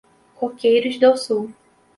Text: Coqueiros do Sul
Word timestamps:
Coqueiros 0.33 0.97
do 0.99 1.15
Sul 1.15 1.53